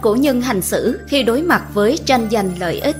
Cách 0.00 0.04
cổ 0.04 0.14
nhân 0.14 0.40
hành 0.40 0.62
xử 0.62 1.00
khi 1.08 1.22
đối 1.22 1.42
mặt 1.42 1.62
với 1.74 1.98
tranh 2.06 2.28
giành 2.30 2.50
lợi 2.60 2.80
ích 2.80 2.96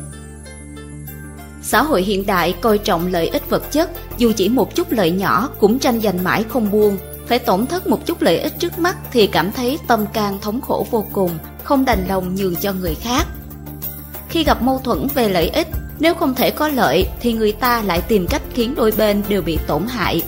Xã 1.63 1.83
hội 1.83 2.03
hiện 2.03 2.27
đại 2.27 2.55
coi 2.61 2.79
trọng 2.79 3.07
lợi 3.07 3.29
ích 3.29 3.51
vật 3.51 3.73
chất, 3.73 3.91
dù 4.19 4.33
chỉ 4.37 4.49
một 4.49 4.75
chút 4.75 4.93
lợi 4.93 5.11
nhỏ 5.11 5.49
cũng 5.61 5.79
tranh 5.79 6.01
giành 6.01 6.25
mãi 6.25 6.45
không 6.49 6.71
buông. 6.71 6.97
Phải 7.27 7.39
tổn 7.39 7.67
thất 7.67 7.87
một 7.87 8.07
chút 8.07 8.23
lợi 8.23 8.39
ích 8.39 8.59
trước 8.59 8.79
mắt 8.79 8.97
thì 9.13 9.27
cảm 9.27 9.53
thấy 9.53 9.79
tâm 9.87 10.07
can 10.13 10.39
thống 10.43 10.61
khổ 10.61 10.87
vô 10.91 11.05
cùng, 11.13 11.31
không 11.65 11.85
đành 11.85 12.07
lòng 12.09 12.35
nhường 12.35 12.57
cho 12.57 12.73
người 12.73 12.95
khác. 12.95 13.27
Khi 14.29 14.45
gặp 14.45 14.63
mâu 14.63 14.79
thuẫn 14.79 15.07
về 15.15 15.29
lợi 15.29 15.49
ích, 15.49 15.69
nếu 15.99 16.15
không 16.15 16.35
thể 16.35 16.51
có 16.51 16.69
lợi 16.69 17.09
thì 17.21 17.33
người 17.33 17.53
ta 17.53 17.83
lại 17.83 18.01
tìm 18.09 18.27
cách 18.27 18.43
khiến 18.55 18.75
đôi 18.75 18.93
bên 18.99 19.23
đều 19.29 19.43
bị 19.43 19.59
tổn 19.67 19.87
hại. 19.87 20.23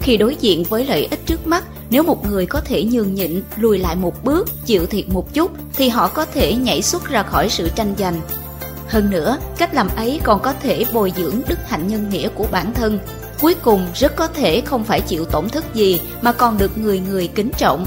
Khi 0.00 0.16
đối 0.16 0.36
diện 0.40 0.64
với 0.64 0.86
lợi 0.86 1.08
ích 1.10 1.26
trước 1.26 1.46
mắt, 1.46 1.64
nếu 1.90 2.02
một 2.02 2.30
người 2.30 2.46
có 2.46 2.60
thể 2.60 2.84
nhường 2.84 3.14
nhịn, 3.14 3.42
lùi 3.56 3.78
lại 3.78 3.96
một 3.96 4.24
bước, 4.24 4.48
chịu 4.66 4.86
thiệt 4.86 5.08
một 5.08 5.34
chút 5.34 5.50
thì 5.72 5.88
họ 5.88 6.08
có 6.08 6.24
thể 6.24 6.54
nhảy 6.54 6.82
xuất 6.82 7.08
ra 7.08 7.22
khỏi 7.22 7.48
sự 7.48 7.68
tranh 7.74 7.94
giành. 7.98 8.20
Hơn 8.88 9.10
nữa, 9.10 9.38
cách 9.58 9.74
làm 9.74 9.88
ấy 9.96 10.20
còn 10.24 10.42
có 10.42 10.52
thể 10.62 10.84
bồi 10.92 11.12
dưỡng 11.16 11.40
đức 11.48 11.58
hạnh 11.66 11.88
nhân 11.88 12.08
nghĩa 12.10 12.28
của 12.28 12.46
bản 12.50 12.74
thân. 12.74 12.98
Cuối 13.40 13.54
cùng 13.54 13.86
rất 13.94 14.16
có 14.16 14.26
thể 14.26 14.60
không 14.60 14.84
phải 14.84 15.00
chịu 15.00 15.24
tổn 15.24 15.48
thất 15.48 15.74
gì 15.74 16.00
mà 16.22 16.32
còn 16.32 16.58
được 16.58 16.78
người 16.78 17.00
người 17.00 17.28
kính 17.28 17.50
trọng. 17.58 17.86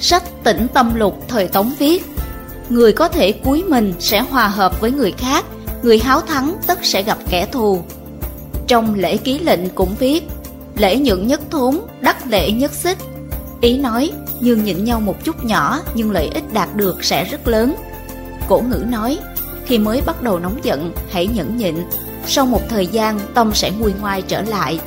Sách 0.00 0.22
Tĩnh 0.44 0.66
Tâm 0.74 0.94
Lục 0.94 1.24
thời 1.28 1.48
Tống 1.48 1.72
viết 1.78 2.02
Người 2.68 2.92
có 2.92 3.08
thể 3.08 3.32
cúi 3.32 3.62
mình 3.62 3.94
sẽ 3.98 4.20
hòa 4.20 4.48
hợp 4.48 4.80
với 4.80 4.90
người 4.90 5.12
khác, 5.12 5.44
người 5.82 5.98
háo 5.98 6.20
thắng 6.20 6.56
tất 6.66 6.78
sẽ 6.82 7.02
gặp 7.02 7.18
kẻ 7.30 7.46
thù. 7.52 7.82
Trong 8.66 8.94
lễ 8.94 9.16
ký 9.16 9.38
lệnh 9.38 9.68
cũng 9.68 9.94
viết 9.98 10.24
Lễ 10.78 10.96
nhượng 10.96 11.26
nhất 11.26 11.40
thốn, 11.50 11.78
đắc 12.00 12.26
lễ 12.26 12.50
nhất 12.50 12.72
xích. 12.72 12.98
Ý 13.60 13.78
nói, 13.78 14.10
nhường 14.40 14.64
nhịn 14.64 14.84
nhau 14.84 15.00
một 15.00 15.24
chút 15.24 15.44
nhỏ 15.44 15.80
nhưng 15.94 16.10
lợi 16.10 16.30
ích 16.34 16.52
đạt 16.52 16.76
được 16.76 17.04
sẽ 17.04 17.24
rất 17.24 17.48
lớn. 17.48 17.74
Cổ 18.48 18.60
ngữ 18.60 18.84
nói, 18.88 19.18
khi 19.66 19.78
mới 19.78 20.02
bắt 20.06 20.22
đầu 20.22 20.38
nóng 20.38 20.58
giận, 20.62 20.92
hãy 21.10 21.26
nhẫn 21.26 21.56
nhịn. 21.56 21.74
Sau 22.26 22.46
một 22.46 22.60
thời 22.68 22.86
gian, 22.86 23.20
tâm 23.34 23.50
sẽ 23.54 23.70
nguôi 23.70 23.92
ngoai 24.00 24.22
trở 24.22 24.42
lại. 24.42 24.80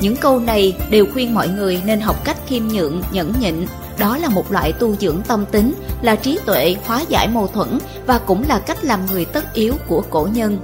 Những 0.00 0.16
câu 0.16 0.38
này 0.38 0.76
đều 0.90 1.06
khuyên 1.12 1.34
mọi 1.34 1.48
người 1.48 1.82
nên 1.84 2.00
học 2.00 2.24
cách 2.24 2.36
khiêm 2.46 2.68
nhượng, 2.68 3.02
nhẫn 3.12 3.32
nhịn. 3.40 3.66
Đó 3.98 4.16
là 4.16 4.28
một 4.28 4.52
loại 4.52 4.72
tu 4.72 4.96
dưỡng 4.96 5.22
tâm 5.28 5.44
tính, 5.50 5.74
là 6.02 6.16
trí 6.16 6.38
tuệ 6.46 6.76
hóa 6.86 7.00
giải 7.08 7.28
mâu 7.28 7.46
thuẫn 7.46 7.78
và 8.06 8.18
cũng 8.18 8.48
là 8.48 8.58
cách 8.58 8.84
làm 8.84 9.06
người 9.06 9.24
tất 9.24 9.54
yếu 9.54 9.74
của 9.88 10.02
cổ 10.10 10.28
nhân. 10.32 10.58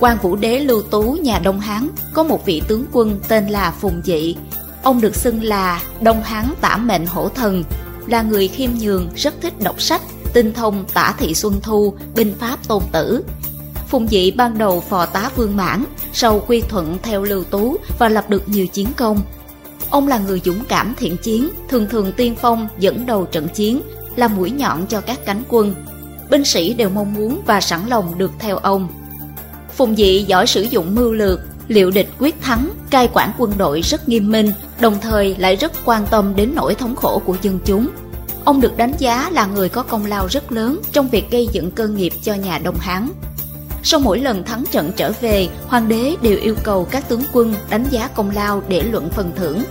Quan 0.00 0.18
Vũ 0.22 0.36
Đế 0.36 0.58
Lưu 0.58 0.82
Tú 0.82 1.02
nhà 1.02 1.38
Đông 1.38 1.60
Hán 1.60 1.88
có 2.14 2.22
một 2.22 2.46
vị 2.46 2.62
tướng 2.68 2.84
quân 2.92 3.20
tên 3.28 3.46
là 3.46 3.70
Phùng 3.70 4.00
Dị. 4.04 4.36
Ông 4.82 5.00
được 5.00 5.16
xưng 5.16 5.42
là 5.42 5.82
Đông 6.00 6.22
Hán 6.22 6.46
tả 6.60 6.76
mệnh 6.76 7.06
hổ 7.06 7.28
thần, 7.28 7.64
là 8.06 8.22
người 8.22 8.48
khiêm 8.48 8.70
nhường, 8.80 9.08
rất 9.16 9.34
thích 9.40 9.54
đọc 9.62 9.80
sách, 9.80 10.02
tinh 10.32 10.52
thông 10.52 10.84
tả 10.94 11.14
thị 11.18 11.34
xuân 11.34 11.60
thu, 11.62 11.94
binh 12.14 12.34
pháp 12.38 12.68
tôn 12.68 12.82
tử. 12.92 13.24
Phùng 13.88 14.08
Dị 14.08 14.30
ban 14.30 14.58
đầu 14.58 14.80
phò 14.80 15.06
tá 15.06 15.30
vương 15.36 15.56
mãn, 15.56 15.84
sau 16.12 16.44
quy 16.46 16.60
thuận 16.60 16.98
theo 17.02 17.22
Lưu 17.22 17.44
Tú 17.44 17.76
và 17.98 18.08
lập 18.08 18.30
được 18.30 18.48
nhiều 18.48 18.66
chiến 18.66 18.88
công. 18.96 19.20
Ông 19.90 20.08
là 20.08 20.18
người 20.18 20.40
dũng 20.44 20.64
cảm 20.68 20.94
thiện 20.98 21.16
chiến, 21.16 21.50
thường 21.68 21.86
thường 21.90 22.12
tiên 22.12 22.34
phong 22.40 22.68
dẫn 22.78 23.06
đầu 23.06 23.26
trận 23.26 23.48
chiến, 23.48 23.80
là 24.16 24.28
mũi 24.28 24.50
nhọn 24.50 24.86
cho 24.86 25.00
các 25.00 25.26
cánh 25.26 25.42
quân. 25.48 25.74
Binh 26.30 26.44
sĩ 26.44 26.74
đều 26.74 26.90
mong 26.90 27.14
muốn 27.14 27.40
và 27.46 27.60
sẵn 27.60 27.80
lòng 27.88 28.18
được 28.18 28.32
theo 28.38 28.56
ông. 28.56 28.88
Phùng 29.80 29.96
Dị 29.96 30.22
giỏi 30.22 30.46
sử 30.46 30.62
dụng 30.62 30.94
mưu 30.94 31.12
lược, 31.12 31.40
liệu 31.68 31.90
địch 31.90 32.08
quyết 32.18 32.40
thắng, 32.40 32.70
cai 32.90 33.08
quản 33.12 33.32
quân 33.38 33.52
đội 33.58 33.80
rất 33.80 34.08
nghiêm 34.08 34.30
minh, 34.32 34.52
đồng 34.80 34.98
thời 35.00 35.36
lại 35.38 35.56
rất 35.56 35.72
quan 35.84 36.06
tâm 36.10 36.36
đến 36.36 36.52
nỗi 36.54 36.74
thống 36.74 36.96
khổ 36.96 37.22
của 37.24 37.36
dân 37.42 37.58
chúng. 37.64 37.88
Ông 38.44 38.60
được 38.60 38.76
đánh 38.76 38.92
giá 38.98 39.30
là 39.32 39.46
người 39.46 39.68
có 39.68 39.82
công 39.82 40.06
lao 40.06 40.26
rất 40.26 40.52
lớn 40.52 40.80
trong 40.92 41.08
việc 41.08 41.30
gây 41.30 41.48
dựng 41.52 41.70
cơ 41.70 41.88
nghiệp 41.88 42.12
cho 42.22 42.34
nhà 42.34 42.58
Đông 42.58 42.76
Hán. 42.78 43.08
Sau 43.82 44.00
mỗi 44.00 44.18
lần 44.18 44.44
thắng 44.44 44.64
trận 44.70 44.92
trở 44.96 45.12
về, 45.20 45.48
hoàng 45.66 45.88
đế 45.88 46.14
đều 46.22 46.38
yêu 46.38 46.54
cầu 46.62 46.84
các 46.90 47.08
tướng 47.08 47.22
quân 47.32 47.54
đánh 47.70 47.84
giá 47.90 48.08
công 48.08 48.30
lao 48.30 48.62
để 48.68 48.82
luận 48.82 49.10
phần 49.10 49.32
thưởng. 49.36 49.62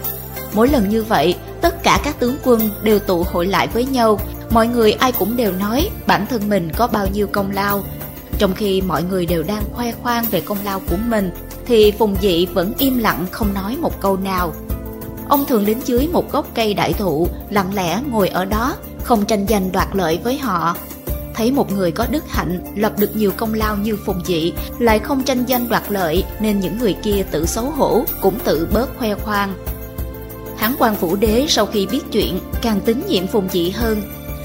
Mỗi 0.54 0.68
lần 0.68 0.90
như 0.90 1.04
vậy, 1.04 1.36
tất 1.62 1.84
cả 1.84 2.02
các 2.04 2.20
tướng 2.20 2.36
quân 2.44 2.70
đều 2.84 3.00
tụ 3.00 3.24
hội 3.24 3.48
lại 3.48 3.68
với 3.68 3.86
nhau, 3.86 4.20
mọi 4.50 4.68
người 4.68 4.92
ai 4.92 5.12
cũng 5.12 5.38
đều 5.38 5.52
nói 5.52 5.90
bản 6.08 6.26
thân 6.30 6.50
mình 6.50 6.70
có 6.78 6.88
bao 6.88 7.08
nhiêu 7.14 7.28
công 7.28 7.52
lao. 7.52 7.84
Trong 8.40 8.54
khi 8.56 8.82
mọi 8.82 9.04
người 9.04 9.26
đều 9.26 9.44
đang 9.44 9.64
khoe 9.74 9.92
khoang 9.92 10.26
về 10.32 10.42
công 10.42 10.58
lao 10.66 10.82
của 10.90 10.98
mình, 11.08 11.32
thì 11.66 11.92
Phùng 11.92 12.16
Dị 12.22 12.46
vẫn 12.46 12.74
im 12.78 12.98
lặng 12.98 13.26
không 13.32 13.54
nói 13.54 13.78
một 13.78 14.02
câu 14.02 14.18
nào. 14.18 14.54
Ông 15.30 15.46
thường 15.46 15.66
đến 15.66 15.80
dưới 15.86 16.08
một 16.08 16.32
gốc 16.32 16.48
cây 16.56 16.74
đại 16.74 16.94
thụ, 16.94 17.28
lặng 17.50 17.74
lẽ 17.74 18.02
ngồi 18.12 18.30
ở 18.30 18.46
đó, 18.46 18.76
không 19.04 19.26
tranh 19.26 19.46
giành 19.50 19.72
đoạt 19.72 19.88
lợi 19.94 20.20
với 20.24 20.38
họ. 20.38 20.76
Thấy 21.34 21.52
một 21.52 21.72
người 21.72 21.92
có 21.92 22.06
đức 22.12 22.24
hạnh, 22.30 22.60
lập 22.76 22.94
được 23.00 23.16
nhiều 23.16 23.32
công 23.38 23.54
lao 23.54 23.78
như 23.78 23.98
Phùng 24.06 24.22
Dị, 24.26 24.54
lại 24.80 25.00
không 25.00 25.24
tranh 25.24 25.46
danh 25.46 25.70
đoạt 25.70 25.84
lợi 25.90 26.24
nên 26.40 26.60
những 26.60 26.78
người 26.78 26.94
kia 27.04 27.26
tự 27.32 27.46
xấu 27.46 27.66
hổ, 27.66 28.04
cũng 28.22 28.40
tự 28.44 28.68
bớt 28.74 28.98
khoe 28.98 29.16
khoang. 29.16 29.54
Hán 30.58 30.76
quan 30.80 30.96
vũ 30.96 31.16
đế 31.16 31.46
sau 31.50 31.66
khi 31.66 31.88
biết 31.88 32.02
chuyện 32.12 32.40
càng 32.62 32.82
tín 32.82 33.04
nhiệm 33.08 33.28
Phùng 33.28 33.50
Dị 33.50 33.70
hơn. 33.70 34.02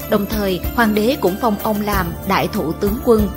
Đồng 0.09 0.25
thời, 0.25 0.59
hoàng 0.75 0.95
đế 0.95 1.17
cũng 1.21 1.35
phong 1.41 1.55
ông 1.63 1.81
làm 1.81 2.13
đại 2.27 2.47
thụ 2.53 2.71
tướng 2.71 2.97
quân. 3.05 3.29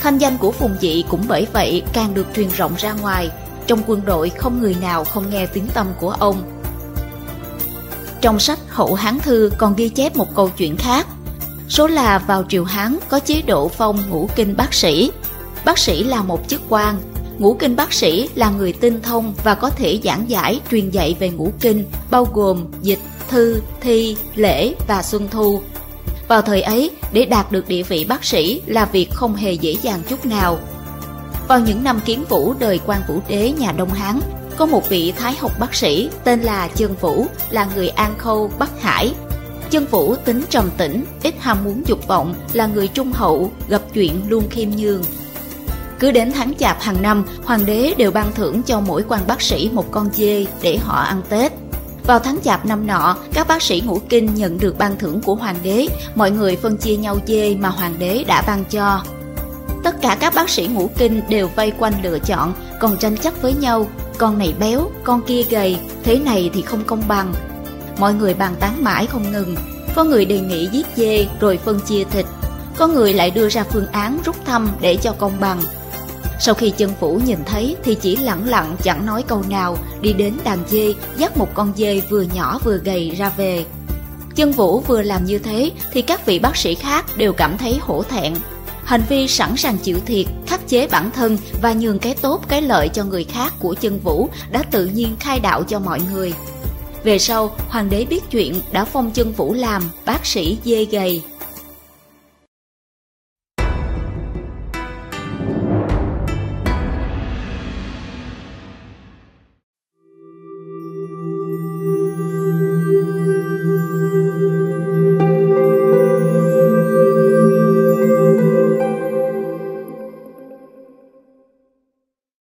Thanh 0.00 0.18
danh 0.18 0.38
của 0.38 0.52
Phùng 0.52 0.76
Dị 0.80 1.04
cũng 1.08 1.24
bởi 1.28 1.46
vậy 1.52 1.82
càng 1.92 2.14
được 2.14 2.26
truyền 2.36 2.48
rộng 2.48 2.74
ra 2.78 2.92
ngoài. 2.92 3.30
Trong 3.66 3.82
quân 3.86 4.02
đội 4.04 4.30
không 4.30 4.60
người 4.60 4.76
nào 4.80 5.04
không 5.04 5.30
nghe 5.30 5.46
tiếng 5.46 5.66
tâm 5.74 5.86
của 6.00 6.10
ông. 6.10 6.42
Trong 8.20 8.38
sách 8.38 8.58
Hậu 8.68 8.94
Hán 8.94 9.18
Thư 9.18 9.50
còn 9.58 9.76
ghi 9.76 9.88
chép 9.88 10.16
một 10.16 10.34
câu 10.34 10.50
chuyện 10.56 10.76
khác. 10.76 11.06
Số 11.68 11.86
là 11.86 12.18
vào 12.18 12.44
triều 12.48 12.64
Hán 12.64 12.98
có 13.08 13.18
chế 13.18 13.42
độ 13.42 13.68
phong 13.68 14.10
ngũ 14.10 14.28
kinh 14.36 14.56
bác 14.56 14.74
sĩ. 14.74 15.10
Bác 15.64 15.78
sĩ 15.78 16.04
là 16.04 16.22
một 16.22 16.48
chức 16.48 16.60
quan, 16.68 16.98
ngũ 17.38 17.54
kinh 17.54 17.76
bác 17.76 17.92
sĩ 17.92 18.28
là 18.34 18.50
người 18.50 18.72
tinh 18.72 19.00
thông 19.02 19.34
và 19.44 19.54
có 19.54 19.70
thể 19.70 20.00
giảng 20.04 20.30
giải, 20.30 20.60
truyền 20.70 20.90
dạy 20.90 21.16
về 21.18 21.28
ngũ 21.30 21.52
kinh, 21.60 21.84
bao 22.10 22.28
gồm 22.32 22.66
dịch, 22.82 22.98
thư, 23.28 23.60
thi, 23.80 24.16
lễ 24.34 24.74
và 24.88 25.02
xuân 25.02 25.28
thu. 25.30 25.60
Vào 26.28 26.42
thời 26.42 26.62
ấy, 26.62 26.90
để 27.12 27.24
đạt 27.24 27.52
được 27.52 27.68
địa 27.68 27.82
vị 27.82 28.04
bác 28.08 28.24
sĩ 28.24 28.62
là 28.66 28.84
việc 28.84 29.10
không 29.10 29.34
hề 29.34 29.52
dễ 29.52 29.76
dàng 29.82 30.00
chút 30.08 30.26
nào. 30.26 30.58
Vào 31.48 31.60
những 31.60 31.84
năm 31.84 32.00
kiến 32.04 32.24
vũ 32.28 32.54
đời 32.58 32.80
quan 32.86 33.00
vũ 33.08 33.20
đế 33.28 33.52
nhà 33.58 33.72
Đông 33.72 33.92
Hán, 33.92 34.20
có 34.56 34.66
một 34.66 34.88
vị 34.88 35.12
thái 35.16 35.34
học 35.40 35.52
bác 35.60 35.74
sĩ 35.74 36.10
tên 36.24 36.40
là 36.40 36.68
Chân 36.68 36.94
Vũ, 37.00 37.26
là 37.50 37.68
người 37.74 37.88
An 37.88 38.14
Khâu, 38.18 38.50
Bắc 38.58 38.82
Hải. 38.82 39.14
Chân 39.70 39.86
Vũ 39.86 40.16
tính 40.16 40.42
trầm 40.50 40.70
tĩnh, 40.76 41.04
ít 41.22 41.34
ham 41.38 41.64
muốn 41.64 41.82
dục 41.86 42.08
vọng, 42.08 42.34
là 42.52 42.66
người 42.66 42.88
trung 42.88 43.12
hậu, 43.12 43.52
gặp 43.68 43.82
chuyện 43.94 44.22
luôn 44.28 44.48
khiêm 44.50 44.68
nhường. 44.70 45.02
Cứ 45.98 46.10
đến 46.10 46.32
tháng 46.32 46.54
chạp 46.54 46.80
hàng 46.80 47.02
năm, 47.02 47.24
hoàng 47.44 47.66
đế 47.66 47.94
đều 47.96 48.10
ban 48.10 48.32
thưởng 48.32 48.62
cho 48.62 48.80
mỗi 48.80 49.04
quan 49.08 49.20
bác 49.26 49.42
sĩ 49.42 49.70
một 49.72 49.90
con 49.90 50.08
dê 50.12 50.46
để 50.62 50.78
họ 50.78 51.00
ăn 51.00 51.22
Tết. 51.28 51.52
Vào 52.08 52.18
tháng 52.18 52.38
chạp 52.44 52.66
năm 52.66 52.86
nọ, 52.86 53.16
các 53.34 53.48
bác 53.48 53.62
sĩ 53.62 53.82
ngũ 53.86 53.98
kinh 54.08 54.34
nhận 54.34 54.58
được 54.58 54.78
ban 54.78 54.98
thưởng 54.98 55.20
của 55.20 55.34
hoàng 55.34 55.56
đế, 55.62 55.86
mọi 56.14 56.30
người 56.30 56.56
phân 56.56 56.76
chia 56.76 56.96
nhau 56.96 57.18
dê 57.26 57.54
mà 57.54 57.68
hoàng 57.68 57.94
đế 57.98 58.24
đã 58.26 58.42
ban 58.46 58.64
cho. 58.64 59.02
Tất 59.84 60.02
cả 60.02 60.16
các 60.20 60.34
bác 60.34 60.50
sĩ 60.50 60.66
ngũ 60.66 60.90
kinh 60.98 61.20
đều 61.28 61.48
vây 61.56 61.72
quanh 61.78 61.92
lựa 62.02 62.18
chọn, 62.18 62.52
còn 62.80 62.96
tranh 62.96 63.16
chấp 63.16 63.34
với 63.42 63.54
nhau, 63.54 63.88
con 64.18 64.38
này 64.38 64.54
béo, 64.58 64.90
con 65.04 65.20
kia 65.22 65.42
gầy, 65.50 65.78
thế 66.04 66.18
này 66.18 66.50
thì 66.54 66.62
không 66.62 66.84
công 66.84 67.02
bằng. 67.08 67.34
Mọi 67.98 68.14
người 68.14 68.34
bàn 68.34 68.54
tán 68.60 68.84
mãi 68.84 69.06
không 69.06 69.32
ngừng, 69.32 69.56
có 69.94 70.04
người 70.04 70.24
đề 70.24 70.40
nghị 70.40 70.66
giết 70.66 70.86
dê 70.96 71.28
rồi 71.40 71.58
phân 71.64 71.80
chia 71.80 72.04
thịt, 72.04 72.26
có 72.76 72.86
người 72.86 73.12
lại 73.12 73.30
đưa 73.30 73.48
ra 73.48 73.64
phương 73.64 73.86
án 73.86 74.18
rút 74.24 74.36
thăm 74.44 74.68
để 74.80 74.96
cho 74.96 75.12
công 75.12 75.40
bằng. 75.40 75.60
Sau 76.40 76.54
khi 76.54 76.70
chân 76.70 76.90
phủ 77.00 77.20
nhìn 77.24 77.38
thấy 77.46 77.76
thì 77.84 77.94
chỉ 77.94 78.16
lặng 78.16 78.48
lặng 78.48 78.76
chẳng 78.82 79.06
nói 79.06 79.22
câu 79.22 79.42
nào, 79.48 79.78
đi 80.00 80.12
đến 80.12 80.34
đàn 80.44 80.58
dê, 80.68 80.94
dắt 81.16 81.36
một 81.36 81.48
con 81.54 81.72
dê 81.76 82.00
vừa 82.00 82.22
nhỏ 82.22 82.58
vừa 82.64 82.76
gầy 82.76 83.10
ra 83.10 83.30
về. 83.36 83.64
Chân 84.34 84.52
vũ 84.52 84.80
vừa 84.80 85.02
làm 85.02 85.24
như 85.24 85.38
thế 85.38 85.70
thì 85.92 86.02
các 86.02 86.26
vị 86.26 86.38
bác 86.38 86.56
sĩ 86.56 86.74
khác 86.74 87.06
đều 87.16 87.32
cảm 87.32 87.58
thấy 87.58 87.78
hổ 87.80 88.02
thẹn, 88.02 88.34
hành 88.84 89.02
vi 89.08 89.28
sẵn 89.28 89.56
sàng 89.56 89.78
chịu 89.78 89.98
thiệt, 90.06 90.26
khắc 90.46 90.68
chế 90.68 90.86
bản 90.86 91.10
thân 91.10 91.38
và 91.62 91.72
nhường 91.72 91.98
cái 91.98 92.14
tốt 92.14 92.44
cái 92.48 92.62
lợi 92.62 92.88
cho 92.88 93.04
người 93.04 93.24
khác 93.24 93.52
của 93.58 93.74
chân 93.74 94.00
vũ 94.00 94.28
đã 94.50 94.62
tự 94.62 94.86
nhiên 94.86 95.16
khai 95.20 95.40
đạo 95.40 95.62
cho 95.62 95.78
mọi 95.78 96.00
người. 96.12 96.32
Về 97.04 97.18
sau, 97.18 97.56
hoàng 97.68 97.90
đế 97.90 98.04
biết 98.04 98.30
chuyện 98.30 98.60
đã 98.72 98.84
phong 98.84 99.10
chân 99.10 99.32
vũ 99.32 99.54
làm 99.54 99.82
bác 100.04 100.26
sĩ 100.26 100.58
dê 100.64 100.84
gầy 100.84 101.22